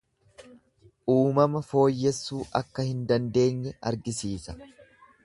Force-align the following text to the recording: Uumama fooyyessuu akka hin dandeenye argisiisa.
Uumama 1.15 1.61
fooyyessuu 1.67 2.41
akka 2.63 2.87
hin 2.89 3.07
dandeenye 3.13 3.75
argisiisa. 3.91 4.57